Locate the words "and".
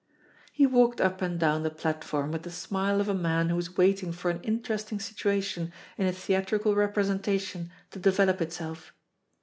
1.21-1.39